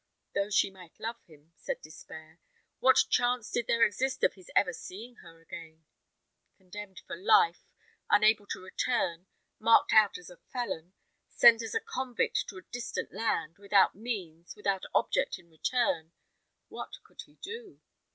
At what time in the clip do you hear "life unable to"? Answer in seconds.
7.15-8.63